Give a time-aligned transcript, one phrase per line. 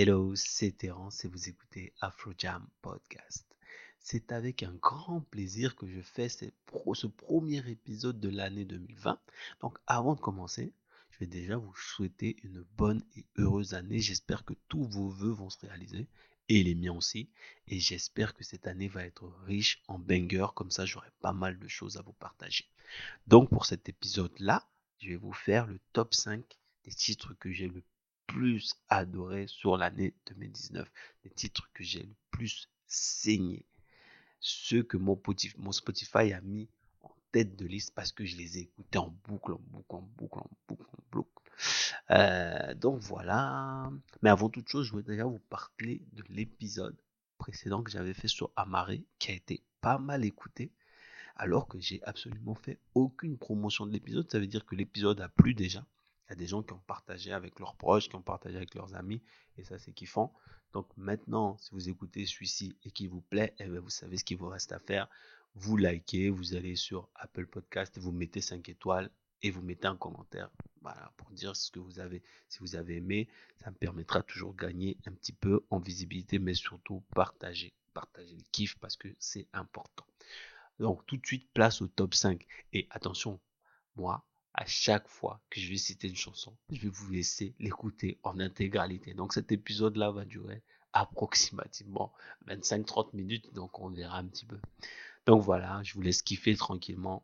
[0.00, 3.44] Hello, c'est Terence et vous écoutez Afro Jam Podcast.
[3.98, 6.44] C'est avec un grand plaisir que je fais ce,
[7.08, 9.20] premier épisode de l'année 2020.
[9.60, 10.72] Donc avant de commencer,
[11.10, 13.98] je vais déjà vous souhaiter une bonne et heureuse année.
[13.98, 16.06] J'espère que tous vos vœux vont se réaliser
[16.48, 17.28] et les miens aussi.
[17.66, 20.54] Et j'espère que cette année va être riche en bangers.
[20.54, 22.66] Comme ça, j'aurai pas mal de choses à vous partager.
[23.26, 24.64] Donc pour cet épisode-là,
[25.00, 26.44] je vais vous faire le top 5
[26.84, 27.82] des titres que j'ai le
[28.38, 30.88] plus adoré sur l'année 2019,
[31.24, 33.66] les titres que j'ai le plus saigné,
[34.38, 36.68] ceux que mon Spotify a mis
[37.02, 40.08] en tête de liste parce que je les ai écoutés en boucle, en boucle, en
[40.16, 41.42] boucle, en boucle, en boucle.
[42.12, 43.90] Euh, donc voilà.
[44.22, 46.96] Mais avant toute chose, je voudrais déjà vous parler de l'épisode
[47.38, 50.70] précédent que j'avais fait sur Amaré, qui a été pas mal écouté,
[51.34, 54.30] alors que j'ai absolument fait aucune promotion de l'épisode.
[54.30, 55.84] Ça veut dire que l'épisode a plu déjà.
[56.28, 58.74] Il y a des gens qui ont partagé avec leurs proches, qui ont partagé avec
[58.74, 59.22] leurs amis,
[59.56, 60.34] et ça c'est kiffant.
[60.74, 64.24] Donc maintenant, si vous écoutez celui-ci et qu'il vous plaît, eh bien, vous savez ce
[64.24, 65.08] qu'il vous reste à faire.
[65.54, 69.10] Vous likez, vous allez sur Apple Podcast, vous mettez 5 étoiles
[69.42, 70.50] et vous mettez un commentaire
[70.82, 72.22] voilà, pour dire ce que vous avez.
[72.48, 73.28] Si vous avez aimé,
[73.62, 77.72] ça me permettra toujours de gagner un petit peu en visibilité, mais surtout partager.
[77.94, 80.04] Partager le kiff parce que c'est important.
[80.78, 82.46] Donc tout de suite, place au top 5.
[82.72, 83.40] Et attention,
[83.96, 84.24] moi,
[84.58, 88.40] à chaque fois que je vais citer une chanson, je vais vous laisser l'écouter en
[88.40, 89.14] intégralité.
[89.14, 92.12] Donc cet épisode-là va durer approximativement
[92.48, 94.58] 25-30 minutes, donc on verra un petit peu.
[95.26, 97.22] Donc voilà, je vous laisse kiffer tranquillement.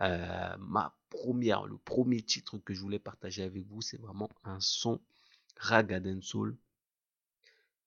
[0.00, 4.58] Euh, ma première, le premier titre que je voulais partager avec vous, c'est vraiment un
[4.60, 5.02] son
[5.58, 6.56] Ragaden Soul,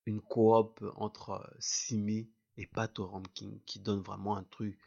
[0.06, 2.96] une coop entre Simi et Pat
[3.34, 4.78] King qui donne vraiment un truc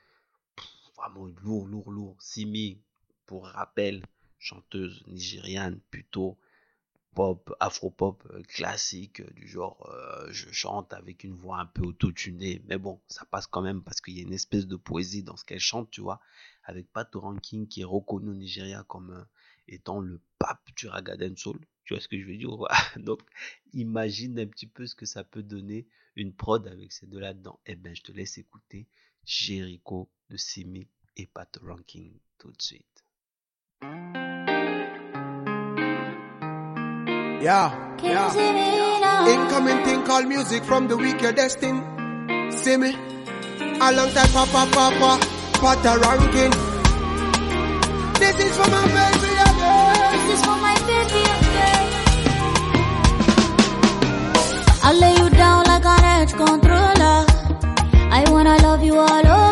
[0.97, 2.17] vraiment lourd, lourd, lourd.
[2.21, 2.81] Simi,
[3.27, 4.03] pour rappel,
[4.39, 6.39] chanteuse nigériane plutôt
[7.17, 11.83] pop, afro-pop euh, classique, euh, du genre euh, je chante avec une voix un peu
[11.83, 15.23] autotunée, mais bon, ça passe quand même parce qu'il y a une espèce de poésie
[15.23, 16.21] dans ce qu'elle chante, tu vois,
[16.65, 19.27] avec Pat Ranking qui est reconnu au Nigeria comme
[19.67, 22.51] étant le pape du ragaden soul, tu vois ce que je veux dire
[22.99, 23.21] Donc,
[23.73, 25.87] imagine un petit peu ce que ça peut donner
[26.17, 27.59] une prod avec ces deux là-dedans.
[27.67, 28.87] Eh ben, je te laisse écouter
[29.25, 30.87] Jericho de Simi
[31.17, 32.96] et Pat Ranking tout de suite.
[37.47, 39.29] Yeah, yeah.
[39.29, 41.83] Incoming thing called music from the week you're destined.
[42.55, 42.95] See me?
[42.95, 45.21] A long time, papa, papa,
[45.61, 46.51] pata ranking.
[48.19, 50.13] This is for my baby again.
[50.13, 51.85] This is for my baby again.
[54.83, 57.27] I'll lay you down like an edge controller.
[58.11, 59.46] I wanna love you all over.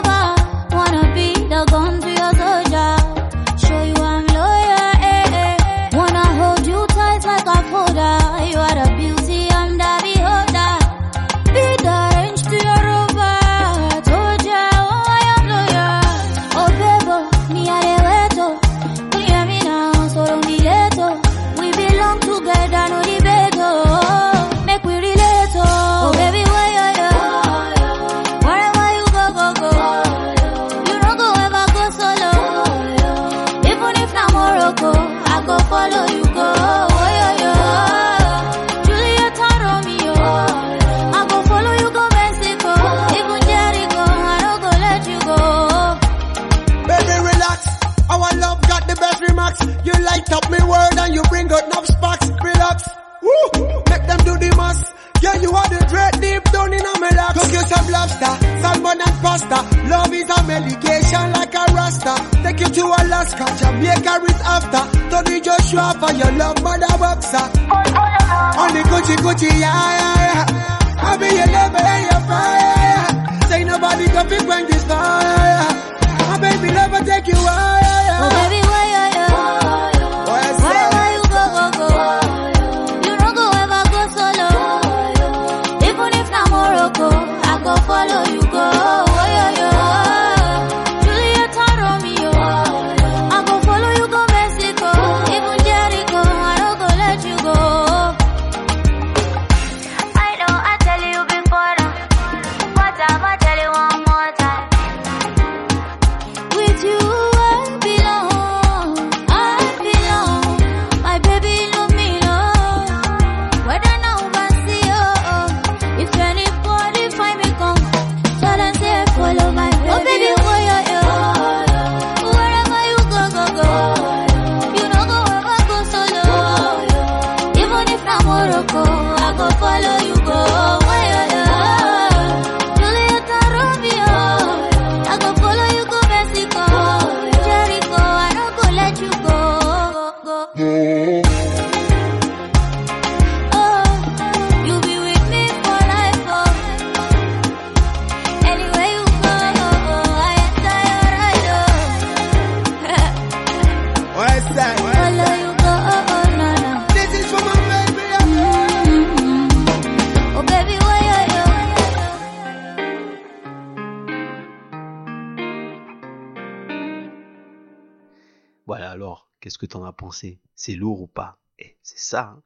[169.94, 172.30] Pensé C'est lourd ou pas Eh, c'est ça.
[172.30, 172.42] hein.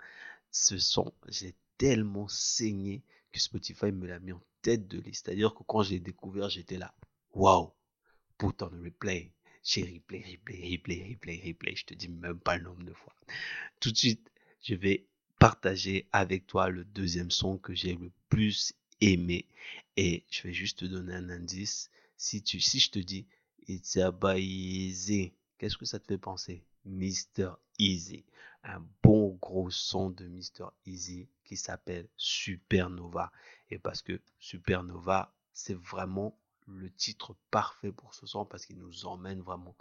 [0.50, 3.02] Ce son, j'ai tellement saigné
[3.32, 5.26] que Spotify me l'a mis en tête de liste.
[5.26, 6.94] C'est-à-dire que quand j'ai découvert, j'étais là.
[7.34, 7.72] Waouh
[8.38, 9.32] Put on replay.
[9.62, 11.76] J'ai replay, replay, replay, replay, replay.
[11.76, 13.14] Je te dis même pas le nombre de fois.
[13.80, 14.30] Tout de suite,
[14.62, 15.06] je vais
[15.38, 19.46] partager avec toi le deuxième son que j'ai le plus aimé.
[19.96, 21.90] Et je vais juste te donner un indice.
[22.16, 23.26] Si, tu, si je te dis
[23.68, 27.52] It's about easy, qu'est-ce que ça te fait penser Mr.
[27.78, 28.24] Easy?
[28.62, 30.70] Un bon gros son de Mr.
[30.86, 33.30] Easy qui s'appelle Supernova.
[33.70, 39.06] Et parce que Supernova, c'est vraiment le titre parfait pour ce son parce qu'il nous
[39.06, 39.76] emmène vraiment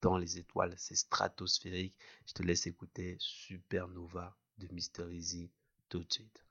[0.00, 0.74] dans les étoiles.
[0.76, 1.94] C'est stratosphérique.
[2.26, 5.12] Je te laisse écouter Supernova de Mr.
[5.12, 5.50] Easy
[5.88, 6.44] tout de suite.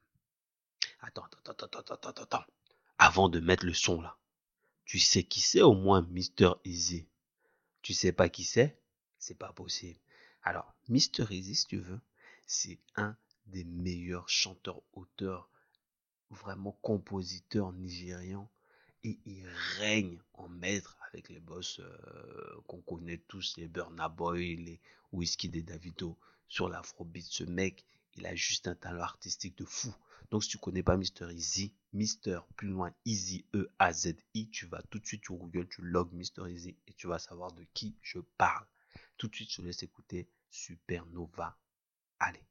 [1.02, 2.46] Attends, attends, attends, attends, attends, attends, attends.
[2.98, 4.18] Avant de mettre le son là,
[4.86, 6.54] tu sais qui c'est au moins Mr.
[6.66, 7.08] Easy?
[7.88, 8.78] Tu sais pas qui c'est
[9.18, 9.98] C'est pas possible.
[10.44, 11.32] Alors, Mr.
[11.32, 12.02] Easy, si tu veux,
[12.46, 15.50] c'est un des meilleurs chanteurs-auteurs,
[16.30, 18.52] vraiment compositeurs nigérians.
[19.06, 19.48] Et il
[19.78, 24.82] règne en maître avec les boss euh, qu'on connaît tous, les Burna Boy, les
[25.14, 26.18] Whisky des Davido.
[26.50, 27.86] Sur l'afrobeat, ce mec,
[28.18, 29.94] il a juste un talent artistique de fou.
[30.32, 31.32] Donc si tu connais pas Mr.
[31.32, 32.40] Easy, Mr.
[32.56, 35.82] plus loin Easy E A Z I, tu vas tout de suite sur Google, tu
[35.82, 36.50] logs Mr.
[36.50, 38.66] Easy et tu vas savoir de qui je parle.
[39.18, 41.58] Tout de suite, je te laisse écouter Supernova.
[42.20, 42.44] Allez,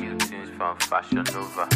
[0.00, 1.68] you things from Fashion Nova.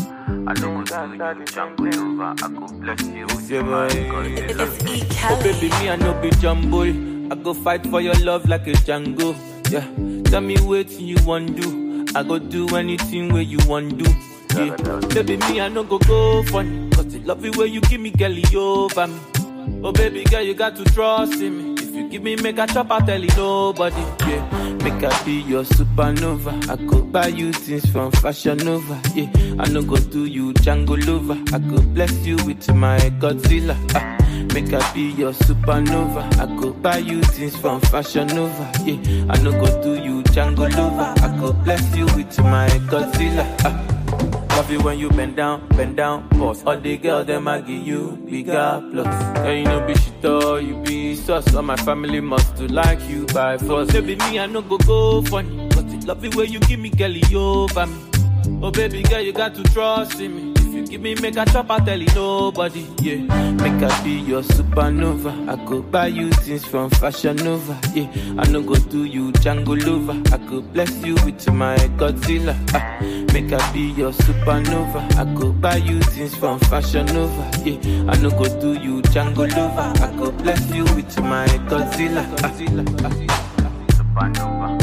[0.49, 2.35] I don't go do you Jungle Nova.
[2.43, 4.37] I go bless you with Yeah, my boy.
[4.53, 5.31] Godzilla.
[5.31, 6.83] Oh baby, me I no be jumbo.
[6.83, 9.35] I go fight for your love like a Django.
[9.71, 9.87] Yeah,
[10.31, 12.05] tell me what you want to do.
[12.15, 14.11] I go do anything where you want to do.
[14.55, 14.77] Yeah,
[15.15, 16.91] baby, me I no go go funny.
[16.91, 19.21] Cause the love you where you give me girl over me.
[19.85, 21.72] Oh baby girl, you got to trust in me.
[21.95, 24.01] If you give me make a chop, I tell you nobody.
[24.27, 26.71] Yeah, make I be your supernova.
[26.71, 28.99] I go buy you things from Fashion Nova.
[29.15, 29.29] Yeah,
[29.59, 31.39] I no go do you Django lover.
[31.55, 33.77] I go bless you with my Godzilla.
[33.95, 34.17] Ah,
[34.55, 36.23] make I be your supernova.
[36.41, 38.73] I go buy you things from Fashion Nova.
[38.87, 41.13] Yeah, I no go do you Django lover.
[41.23, 43.45] I go bless you with my Godzilla.
[43.67, 43.92] Ah.
[44.57, 46.63] Love you when you bend down, bend down, boss.
[46.65, 49.07] All the girls, them I give you bigger plus.
[49.39, 51.55] And you know, be shit all you be sus.
[51.55, 53.91] All my family must to like you by force.
[53.91, 55.69] Baby, me, I no go go funny.
[55.71, 57.99] But love you when you give me girlie over me.
[58.63, 60.52] Oh, baby girl, you got to trust in me.
[60.73, 62.87] You give me make a chop, I tell you nobody.
[63.03, 63.17] Yeah,
[63.63, 65.33] make I be your supernova.
[65.49, 67.79] I go buy you things from Fashion Nova.
[67.95, 70.19] Yeah, I no go do you Django lover.
[70.35, 72.57] I go bless you with my Godzilla.
[72.75, 72.99] Ah,
[73.35, 75.01] make I be your supernova.
[75.17, 77.51] I go buy you things from Fashion Nova.
[77.65, 79.93] Yeah, I no go do you Django lover.
[80.03, 82.25] I go bless you with my Godzilla.
[82.43, 82.51] Ah.
[83.93, 84.79] Supernova.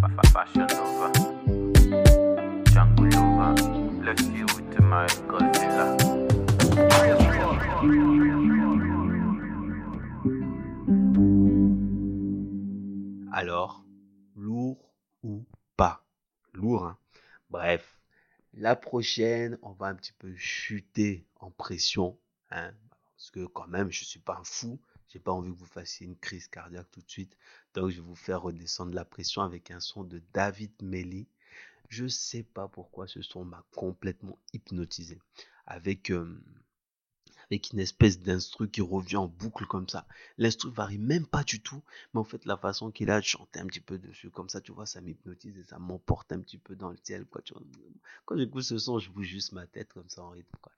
[0.00, 1.13] Fa- fa- Fashion Nova.
[13.32, 13.84] Alors,
[14.36, 15.44] lourd ou
[15.76, 16.06] pas?
[16.52, 16.96] Lourd, hein
[17.50, 17.98] Bref,
[18.52, 22.16] la prochaine, on va un petit peu chuter en pression,
[22.52, 22.72] hein
[23.16, 24.78] Parce que quand même, je suis pas un fou.
[25.08, 27.36] J'ai pas envie que vous fassiez une crise cardiaque tout de suite.
[27.74, 31.26] Donc, je vais vous faire redescendre la pression avec un son de David Melly.
[31.88, 35.20] Je sais pas pourquoi ce son m'a complètement hypnotisé.
[35.66, 36.42] Avec, euh,
[37.50, 40.06] avec une espèce d'instru qui revient en boucle comme ça.
[40.38, 43.60] L'instru varie même pas du tout, mais en fait la façon qu'il a de chanter
[43.60, 46.58] un petit peu dessus comme ça, tu vois, ça m'hypnotise et ça m'emporte un petit
[46.58, 47.26] peu dans le ciel.
[47.26, 47.62] Quoi, tu vois.
[48.24, 50.56] Quand ce son, je bouge juste ma tête comme ça en rythme.
[50.60, 50.72] Quoi.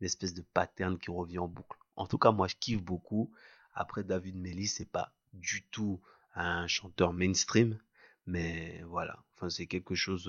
[0.00, 1.78] Une espèce de pattern qui revient en boucle.
[1.96, 3.30] En tout cas, moi je kiffe beaucoup.
[3.74, 6.00] Après David Melly, c'est pas du tout
[6.34, 7.78] un chanteur mainstream,
[8.26, 9.22] mais voilà.
[9.34, 10.24] Enfin, c'est quelque chose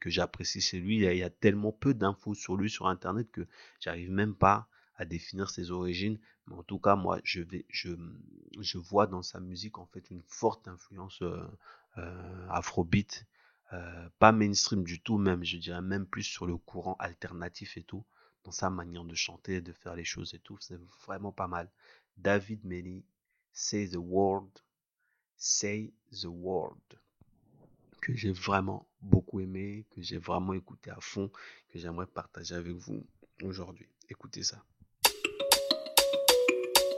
[0.00, 0.96] que j'apprécie chez lui.
[0.96, 3.46] Il y, a, tellement peu d'infos sur lui sur internet que
[3.80, 6.18] j'arrive même pas à définir ses origines.
[6.46, 7.90] Mais en tout cas, moi, je vais, je,
[8.60, 11.46] je vois dans sa musique en fait une forte influence euh,
[11.98, 13.26] euh, afrobeat,
[14.18, 18.04] pas mainstream du tout, même, je dirais même plus sur le courant alternatif et tout,
[18.44, 20.58] dans sa manière de chanter, de faire les choses et tout.
[20.60, 21.70] C'est vraiment pas mal.
[22.18, 23.02] David Melly,
[23.52, 24.50] Say the Word,
[25.36, 26.98] Say the Word,
[28.02, 31.30] que j'ai vraiment beaucoup aimé, que j'ai vraiment écouté à fond,
[31.72, 33.06] que j'aimerais partager avec vous
[33.42, 33.88] aujourd'hui.
[34.10, 34.62] Écoutez ça.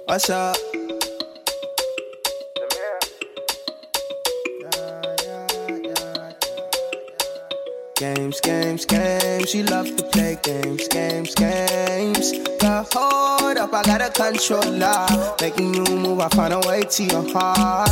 [0.09, 0.57] Up?
[7.97, 9.47] Games, games, games.
[9.47, 12.33] She love to play games, games, games.
[12.61, 15.07] Girl, hold up, I got a controller.
[15.41, 17.89] Making you move, I find a way to your heart.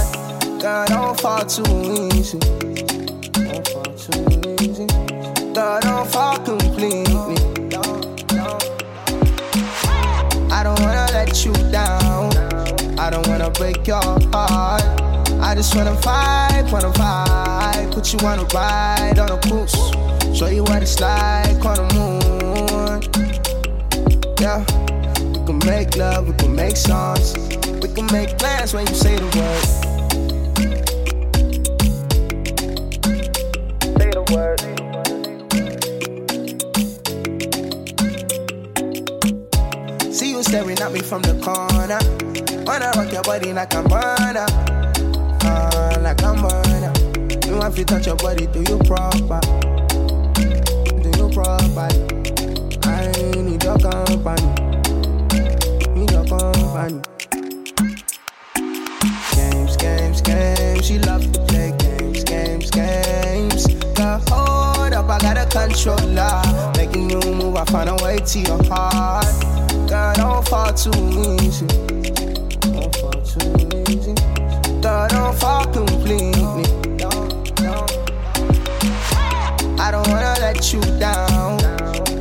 [0.60, 3.01] Girl, don't fall too easy.
[4.02, 4.86] Too easy.
[5.52, 7.04] Don't fall completely.
[10.50, 12.36] I don't wanna let you down.
[12.98, 14.82] I don't wanna break your heart.
[15.40, 17.92] I just wanna vibe, wanna vibe.
[17.94, 19.70] Put you on a ride, on a cruise.
[20.36, 23.02] Show you what it's like on the moon.
[24.40, 24.64] Yeah.
[25.30, 27.36] We can make love, we can make songs.
[27.80, 29.91] We can make plans when you say the word.
[40.74, 41.98] Staring at me from the corner.
[42.64, 44.46] Wanna rock your body like a burner.
[45.44, 46.92] Uh, like a burner.
[47.46, 49.40] You want to touch your body, do you proper?
[51.02, 51.88] Do you proper?
[52.84, 54.48] I need your company.
[55.94, 57.00] Need your company.
[59.34, 60.86] Games, games, games.
[60.86, 63.66] She love to play games, games, games.
[63.94, 66.42] Girl, hold up, I got a controller.
[66.76, 69.61] Making you move, I find a way to your heart.
[69.92, 70.90] Girl, don't fall too
[71.42, 71.66] easy.
[71.66, 74.14] Don't fall too easy.
[74.80, 76.64] Girl, don't fall completely.
[79.78, 81.60] I don't wanna let you down.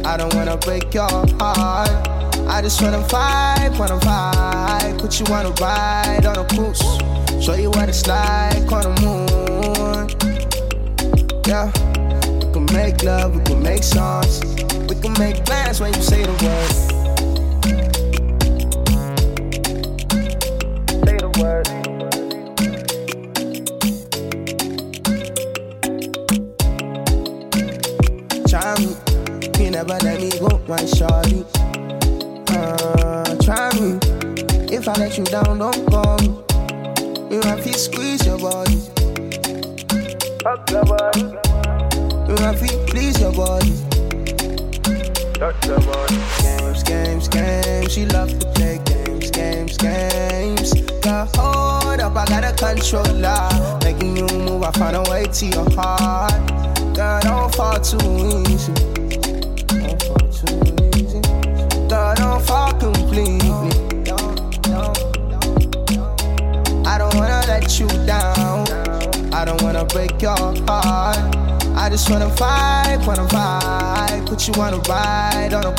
[0.05, 1.07] I don't wanna break your
[1.39, 1.89] heart.
[2.49, 4.99] I just wanna vibe, wanna vibe.
[4.99, 6.81] Put you on a ride, on a cruise.
[7.41, 10.09] Show you what it's like on the moon.
[11.47, 11.71] Yeah.
[12.37, 14.41] We can make love, we can make songs.
[14.89, 16.90] We can make plans when you say the word.
[35.43, 36.27] Down, don't call me.
[37.33, 38.77] You have to squeeze your body.
[40.43, 41.21] Fuck your body.
[42.27, 43.73] You have to please your body.
[45.33, 46.17] Touch your body.
[46.41, 47.93] Games, games, games.
[47.93, 50.73] She love to play games, games, games.
[51.01, 53.79] Girl, hold up, I got a controller.
[53.83, 56.33] Making you move, I find a way to your heart.
[56.95, 57.97] Girl, don't fall too
[58.49, 58.73] easy.
[59.67, 61.21] Don't fall too easy.
[61.89, 63.70] Girl, don't fall completely.
[69.85, 71.17] Break your heart.
[71.75, 74.27] I just wanna vibe, wanna vibe.
[74.27, 75.71] Put you on a ride, on a.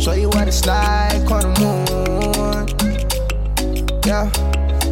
[0.00, 2.68] Show you what it's like on the moon.
[4.04, 4.30] Yeah.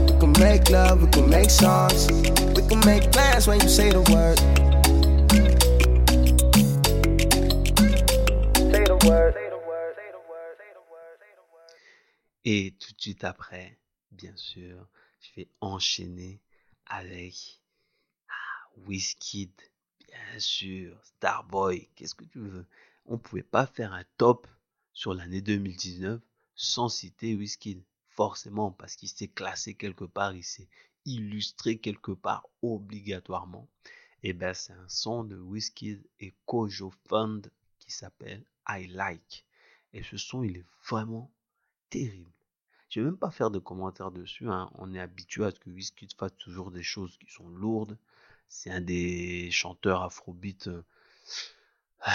[0.06, 2.08] We can make love, we can make songs.
[2.54, 3.68] We can make plans when you.
[12.44, 13.78] Et tout de suite après,
[14.10, 14.88] bien sûr,
[15.20, 16.40] je vais enchaîner
[16.86, 17.59] avec
[18.86, 19.50] Wizkid,
[20.06, 22.66] bien sûr, Starboy, qu'est-ce que tu veux?
[23.06, 24.46] On ne pouvait pas faire un top
[24.92, 26.20] sur l'année 2019
[26.54, 30.68] sans citer Wizkid, forcément, parce qu'il s'est classé quelque part, il s'est
[31.06, 33.68] illustré quelque part obligatoirement.
[34.22, 39.46] Et ben c'est un son de Wizkid et Kojo Fund qui s'appelle I Like.
[39.94, 41.30] Et ce son, il est vraiment
[41.88, 42.30] terrible.
[42.90, 44.48] Je vais même pas faire de commentaires dessus.
[44.48, 44.70] hein.
[44.74, 47.96] On est habitué à ce que Wizkid fasse toujours des choses qui sont lourdes.
[48.52, 50.82] C'est un des chanteurs afrobeat euh,
[52.08, 52.10] euh,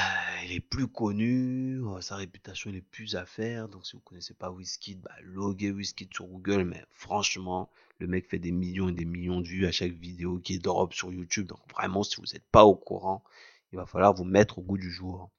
[0.50, 1.82] les plus connus.
[1.82, 3.70] euh, Sa réputation est plus à faire.
[3.70, 6.66] Donc si vous connaissez pas Wizkid, bah, loguez Wizkid sur Google.
[6.66, 10.38] Mais franchement, le mec fait des millions et des millions de vues à chaque vidéo
[10.40, 11.48] qui drop sur YouTube.
[11.48, 13.24] Donc vraiment, si vous n'êtes pas au courant,
[13.72, 15.32] il va falloir vous mettre au goût du jour.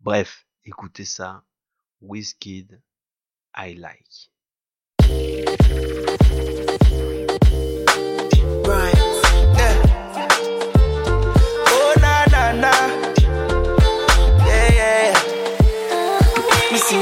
[0.00, 1.44] Bref, écoutez ça.
[2.00, 2.80] Wizkid,
[3.56, 4.30] I like.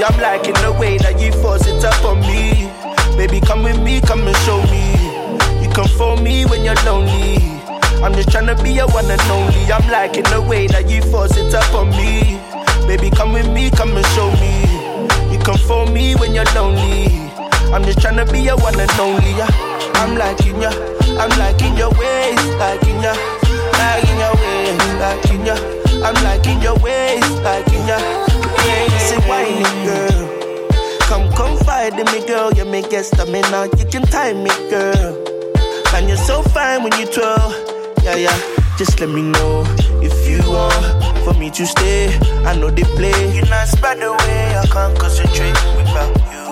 [0.04, 2.68] I'm liking the way that you force it up on me.
[3.16, 4.92] Baby, come with me, come and show me.
[5.64, 7.40] You come for me when you're lonely.
[8.04, 9.64] I'm just tryna be your one and only.
[9.72, 12.36] I'm liking the way that you force it up on me.
[12.86, 15.32] Baby, come with me, come and show me.
[15.32, 17.08] You come for me when you're lonely.
[17.72, 19.32] I'm just tryna be your one and only.
[19.40, 19.48] Yeah.
[20.04, 20.68] I'm liking ya,
[21.16, 23.14] I'm liking your ways, liking ya,
[23.80, 25.56] liking your ways, liking ya.
[26.04, 28.33] I'm liking your ways, liking ya.
[29.84, 30.28] Girl,
[31.00, 32.52] come confide in me, girl.
[32.54, 35.22] You make get stamina, you can time me, girl.
[35.94, 37.52] And you're so fine when you twirl,
[38.02, 38.38] yeah, yeah.
[38.78, 39.64] Just let me know
[40.02, 42.16] if you want for me to stay.
[42.44, 43.36] I know they play.
[43.36, 46.44] You not spread the way I can't concentrate without you.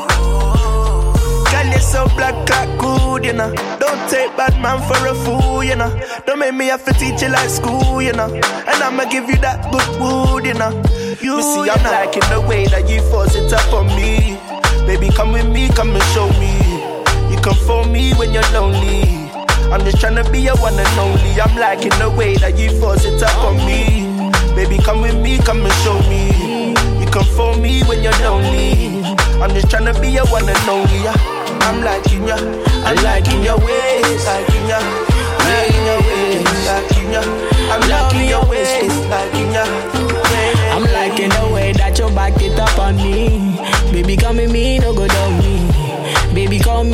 [1.51, 3.53] Girl, you're so black, like good, you know.
[3.81, 5.91] Don't take bad man for a fool, you know.
[6.27, 8.33] Don't make me have to teach you like school, you know.
[8.33, 10.71] And I'ma give you that good wood, you know.
[11.21, 14.39] You me see, I'm liking the way that you force it up on me.
[14.87, 16.55] Baby, come with me, come and show me.
[17.31, 19.31] You come for me when you're lonely.
[19.71, 21.41] I'm just tryna be your one and only.
[21.41, 24.09] I'm liking the way that you force it up on me.
[24.55, 26.73] Baby, come with me, come and show me.
[27.01, 29.03] You come for me when you're lonely.
[29.41, 31.03] I'm just tryna be your one and only.
[31.03, 31.17] yeah.
[31.69, 32.37] I'm liking ya,
[32.85, 34.81] I'm liking your ways, liking ya,
[35.47, 37.23] liking your ways, liking ya.
[37.71, 39.92] I'm liking your ways, liking ya.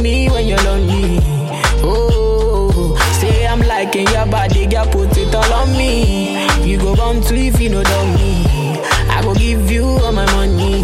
[0.09, 1.19] Me when you're lonely.
[1.85, 6.47] Oh, say I'm liking your body, girl, put it all on me.
[6.69, 8.33] You go bound to if you know down me.
[9.15, 10.81] I go give you all my money.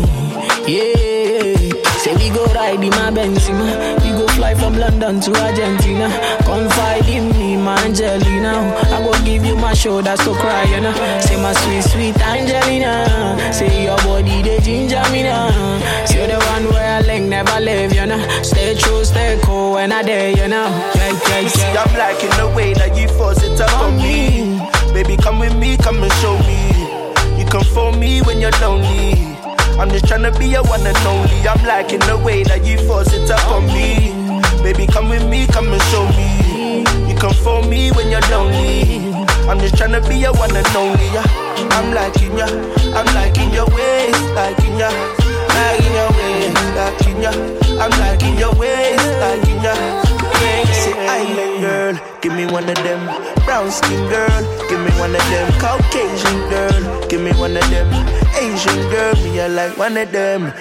[0.67, 1.57] Yeah,
[2.03, 4.03] say we go ride in my Benzema.
[4.03, 6.09] We go fly from London to Argentina.
[6.45, 8.55] Confide in me, my Angelina.
[8.97, 10.93] I go give you my shoulder to cry, you know.
[11.21, 13.53] Say my sweet, sweet Angelina.
[13.53, 15.51] Say your body, they ginger me now.
[16.07, 17.01] Say the one where I
[17.35, 18.21] never leave, you know.
[18.43, 20.69] Stay true, stay cool when I dare, you know.
[20.95, 21.83] Yeah, yeah, See, yeah.
[21.83, 24.61] I'm liking the way that you force it up on me.
[24.95, 26.61] Baby, come with me, come and show me.
[27.39, 29.35] You come for me when you're lonely.
[29.81, 31.39] I'm just tryna be your one and only.
[31.49, 34.15] I'm liking the way that you force it up on me.
[34.63, 36.87] Baby, come with me, come and show me.
[37.11, 39.11] You come for me when you're lonely.
[39.51, 41.07] I'm just tryna be your one and only.
[41.11, 41.27] Yeah.
[41.75, 42.47] I'm liking ya,
[42.95, 44.91] I'm liking your ways, liking ya,
[45.55, 47.33] liking your ways, liking ya.
[47.83, 49.75] I'm liking your ways, liking ya.
[50.43, 53.01] Yeah, say island girl, give me one of them.
[53.45, 55.47] Brown skin girl, give me one of them.
[55.61, 57.89] Caucasian girl, give me one of them.
[58.37, 60.53] Asian girl, me I like one of them.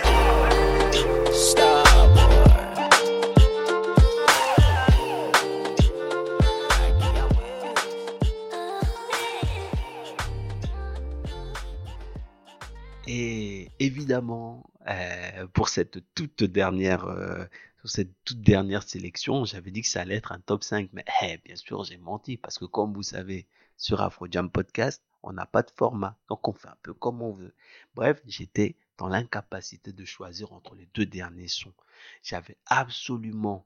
[13.06, 17.46] Et évidemment, euh, pour cette toute dernière, euh,
[17.82, 21.04] sur cette toute dernière sélection, j'avais dit que ça allait être un top 5, mais
[21.22, 25.34] eh, bien sûr, j'ai menti parce que comme vous savez, sur Afro Jam Podcast, on
[25.34, 27.54] n'a pas de format, donc on fait un peu comme on veut.
[27.96, 31.74] Bref, j'étais dans l'incapacité de choisir entre les deux derniers sons.
[32.22, 33.66] J'avais absolument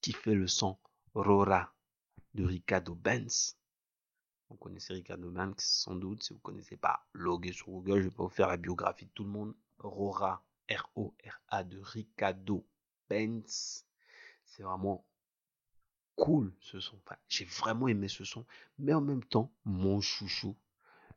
[0.00, 0.76] kiffé le son
[1.14, 1.72] Rora
[2.34, 3.56] de Ricardo Benz.
[4.48, 6.22] Vous connaissez Ricardo Benz sans doute.
[6.22, 7.98] Si vous ne connaissez pas, loguez sur Google.
[7.98, 9.54] Je vais pas vous faire la biographie de tout le monde.
[9.78, 12.64] Rora, R-O-R-A de Ricardo
[13.08, 13.84] Benz.
[14.44, 15.04] C'est vraiment
[16.14, 16.96] cool ce son.
[17.04, 18.46] Enfin, j'ai vraiment aimé ce son.
[18.78, 20.56] Mais en même temps, mon chouchou,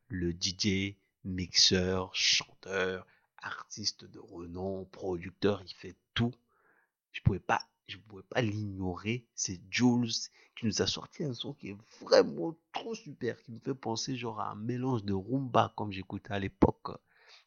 [0.08, 3.06] le DJ, mixeur, chanteur,
[3.38, 6.34] artiste de renom, producteur, il fait tout.
[7.12, 9.26] Je pouvais pas, je pouvais pas l'ignorer.
[9.36, 10.12] C'est Jules
[10.56, 14.16] qui nous a sorti un son qui est vraiment trop super, qui me fait penser
[14.16, 16.92] genre à un mélange de rumba comme j'écoutais à l'époque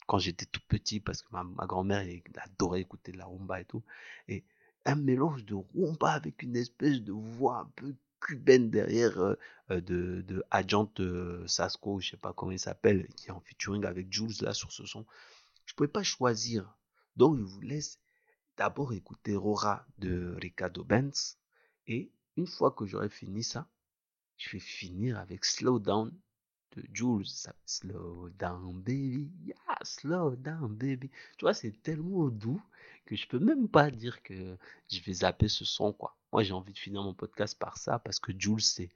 [0.07, 3.83] quand j'étais tout petit parce que ma, grand-mère adorait écouter de la rumba et tout.
[4.29, 4.45] Et
[4.85, 9.35] un mélange de rumba avec une espèce de voix un peu cubaine derrière euh,
[9.71, 13.41] euh, de, de Agent euh, Sasco, je sais pas comment il s'appelle, qui est en
[13.41, 15.05] featuring avec Jules là sur ce son.
[15.67, 16.77] Je pouvais pas choisir.
[17.17, 17.99] Donc je vous laisse
[18.57, 21.39] d'abord écouter Rora de Ricardo Benz
[21.87, 23.69] et une fois que j'aurai fini ça,
[24.37, 26.13] je vais finir avec Slow Down
[26.77, 27.27] de Jules.
[27.67, 31.11] Slow down baby, yeah, slow down baby.
[31.37, 32.63] Tu vois, c'est tellement doux
[33.07, 34.57] que je peux même pas dire que
[34.91, 36.17] je vais zapper ce son quoi.
[36.33, 38.91] Moi, j'ai envie de finir mon podcast par ça parce que Jules c'est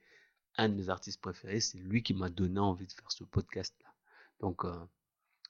[0.57, 3.75] un de mes artistes préférés, c'est lui qui m'a donné envie de faire ce podcast
[3.83, 3.93] là.
[4.39, 4.85] Donc euh,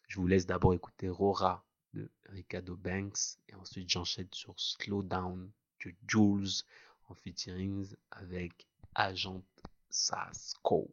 [0.07, 5.49] je vous laisse d'abord écouter Rora de Ricardo Banks et ensuite j'enchaîne sur Slow Down
[5.83, 6.63] de Jules
[7.09, 9.43] en featuring avec Agent
[9.89, 10.91] Sasco.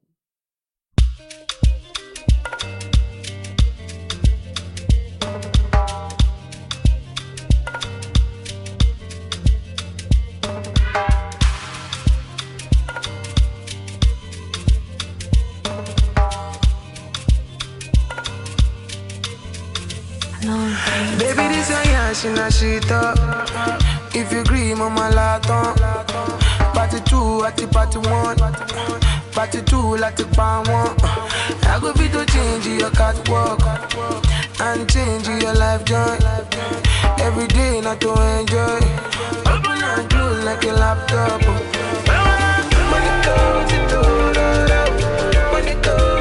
[21.18, 23.18] Baby, this a yash in a shit up.
[24.14, 25.74] If you agree, mama laton.
[26.72, 28.36] Party two, at the party one.
[29.32, 30.94] Party two, like the pan one.
[31.66, 33.60] I go be to change your catwalk
[34.60, 36.16] and change your life joy.
[37.18, 38.78] Every day, not to enjoy.
[39.50, 41.40] Open and close like a laptop.
[42.90, 44.00] Money goes to do,
[44.32, 45.52] da, da.
[45.52, 46.13] Money goes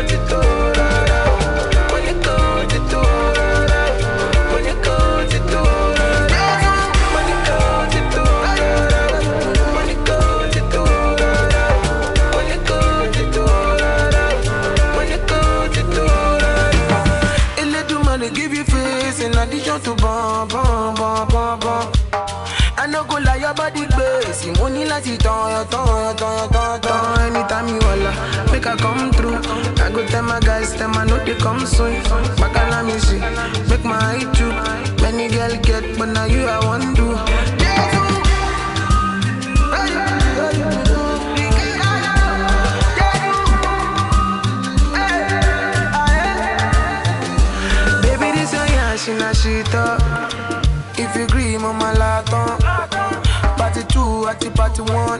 [54.34, 55.19] Party party one.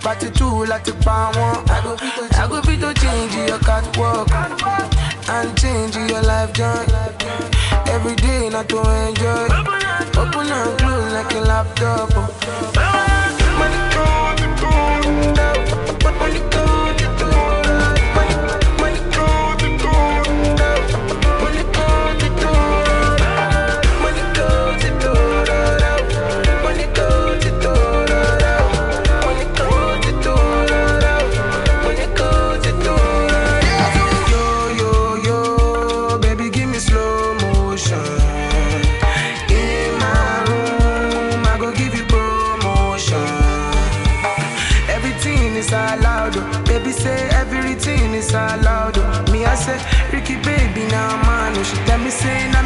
[0.00, 1.70] Party two, like the power one.
[1.70, 4.28] I go fit to, change your catwalk
[5.30, 6.84] and change your life joy.
[7.86, 9.46] Every day, not to enjoy.
[10.18, 12.10] Open and close like a laptop.
[12.10, 12.28] Come,
[13.58, 16.67] money come, money come, money come,
[52.10, 52.57] say.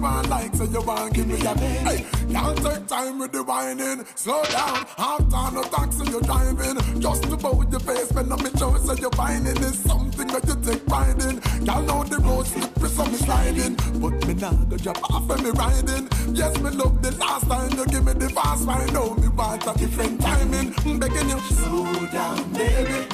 [0.00, 1.54] One like, so you want give me a.
[1.58, 4.04] Hey, can't take time with the whining.
[4.14, 7.00] Slow down, half time no taxi you're driving.
[7.00, 10.56] Just to about your face, when I'm show, so you're whining is something that you
[10.62, 11.40] take pride in.
[11.64, 13.74] Y'all know the road slippery, so me sliding.
[14.00, 16.08] But me nah go drop off when me riding.
[16.34, 18.92] Yes, me love the last time you give me the fast ride.
[18.92, 20.74] Now me want a different timing.
[20.84, 23.06] I'm begging you, slow down, baby.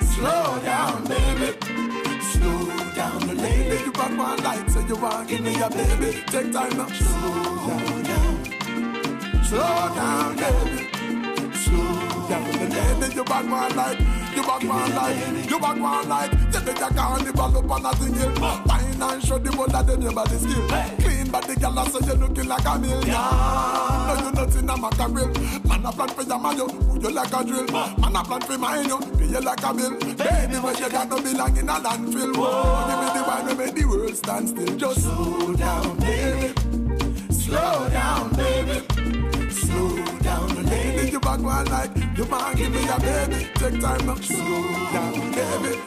[0.00, 1.58] Slow down, baby.
[2.32, 3.84] Slow down, lady.
[3.84, 6.22] You rock my light, so you want give me a baby.
[6.32, 6.88] Take time now.
[6.88, 8.34] Slow down.
[9.44, 10.88] Slow down, baby.
[11.62, 12.52] Slow down,
[13.00, 13.14] lady.
[13.14, 14.25] You rock my light.
[14.36, 15.50] You rock my light.
[15.50, 16.30] You rock my light.
[16.52, 18.34] You take a carnival up on a single.
[18.34, 20.68] Fine and show the of them your body skill.
[21.00, 23.08] Clean body, girl, so you looking like a million.
[23.08, 25.28] No, you nothing a mackerel.
[25.64, 27.64] Man a plan for your man, you put you like a drill.
[27.66, 29.90] Man a plan for mine, you pay you like a bill.
[29.98, 32.36] Baby, when you got no belong in a landfill.
[32.36, 34.76] Whoa, give me the wine, and make the world stand still.
[34.76, 37.32] Just slow down, baby.
[37.32, 38.95] Slow down, baby.
[41.36, 43.46] You back one like you man give me a baby.
[43.56, 44.14] Take time now.
[44.14, 45.80] Slow down, baby.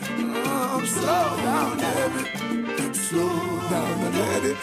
[0.45, 2.93] Oh, slow down, baby.
[2.93, 4.57] Slow down, baby.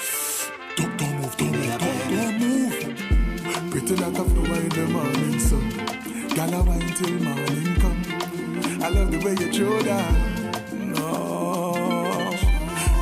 [0.77, 3.71] Don't, don't move, don't move, don't, don't move.
[3.71, 5.67] Pretty like a flower in the morning sun.
[6.37, 8.83] Gala wine till morning come.
[8.83, 10.15] I love the way you throw down.
[10.95, 11.73] No.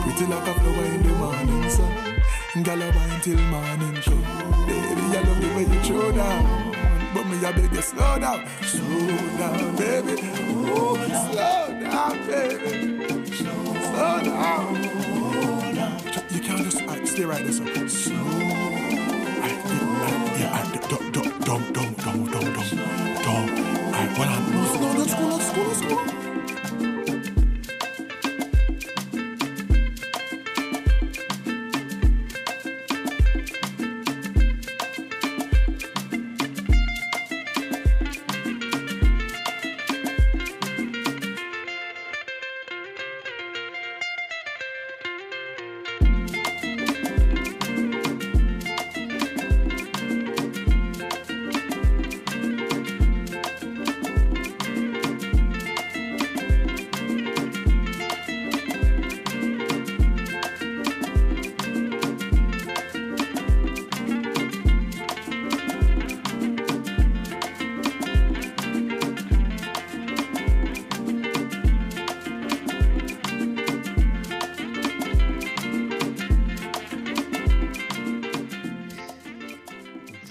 [0.02, 2.62] Pretty like a flower in the morning sun.
[2.62, 4.22] Gala wine till morning come.
[4.66, 6.63] Baby, I love the way you throw down.
[7.44, 10.12] I beg slow down, slow down, baby.
[10.48, 13.06] Ooh, slow down, baby.
[13.36, 14.74] Slow down.
[16.30, 18.53] You can't just stay right there, so slow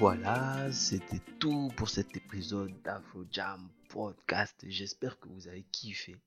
[0.04, 4.54] Voilà, c'était tout pour cet épisode d'Afro Jam Podcast.
[4.68, 6.18] J'espère que vous avez kiffé.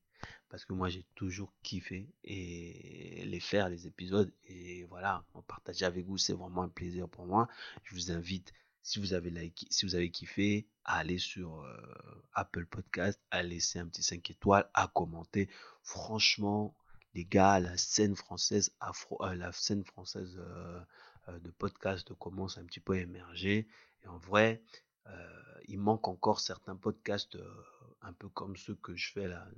[0.49, 4.33] Parce que moi j'ai toujours kiffé et les faire, les épisodes.
[4.47, 7.49] Et voilà, en partager avec vous, c'est vraiment un plaisir pour moi.
[7.85, 12.25] Je vous invite, si vous avez liké, si vous avez kiffé, à aller sur euh,
[12.33, 15.51] Apple Podcast, à laisser un petit 5 étoiles, à commenter.
[15.83, 16.75] Franchement,
[17.13, 20.81] les gars, la scène française, afro, euh, la scène française euh,
[21.29, 23.67] de podcast commence un petit peu à émerger.
[24.05, 24.63] Et en vrai,
[25.09, 27.65] euh, il manque encore certains podcasts euh,
[28.03, 29.49] un peu comme ceux que je fais là,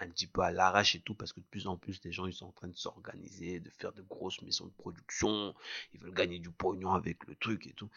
[0.00, 2.26] un petit peu à l'arrache et tout, parce que de plus en plus, les gens
[2.26, 5.54] ils sont en train de s'organiser, de faire de grosses maisons de production,
[5.92, 7.88] ils veulent gagner du pognon avec le truc et tout.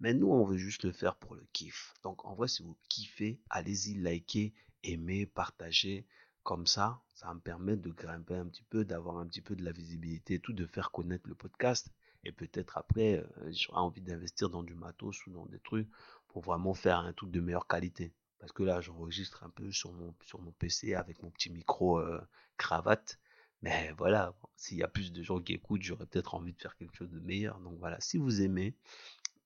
[0.00, 1.94] Mais nous, on veut juste le faire pour le kiff.
[2.02, 6.06] Donc en vrai, si vous kiffez, allez-y, likez, aimez, partagez.
[6.42, 9.64] Comme ça, ça me permettre de grimper un petit peu, d'avoir un petit peu de
[9.64, 11.90] la visibilité et tout, de faire connaître le podcast.
[12.24, 15.88] Et peut-être après, euh, j'aurai envie d'investir dans du matos ou dans des trucs
[16.28, 18.12] pour vraiment faire un truc de meilleure qualité.
[18.38, 20.12] Parce que là, j'enregistre un peu sur mon,
[20.58, 22.20] PC avec mon petit micro euh,
[22.56, 23.18] cravate.
[23.62, 26.76] Mais voilà, s'il y a plus de gens qui écoutent, j'aurais peut-être envie de faire
[26.76, 27.58] quelque chose de meilleur.
[27.60, 28.74] Donc voilà, si vous aimez,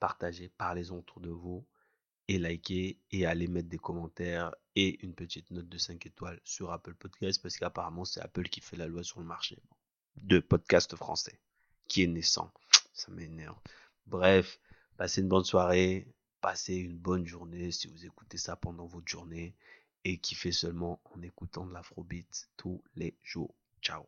[0.01, 1.65] partagez, parlez-en autour de vous
[2.29, 6.73] et likez et allez mettre des commentaires et une petite note de 5 étoiles sur
[6.73, 9.59] Apple Podcast parce qu'apparemment c'est Apple qui fait la loi sur le marché
[10.17, 11.41] de podcast français
[11.89, 12.53] qui est naissant.
[12.93, 13.59] Ça m'énerve.
[14.07, 14.61] Bref,
[14.97, 16.07] passez une bonne soirée,
[16.41, 19.55] passez une bonne journée si vous écoutez ça pendant votre journée
[20.05, 23.55] et kiffez seulement en écoutant de l'afrobeat tous les jours.
[23.83, 24.07] Ciao.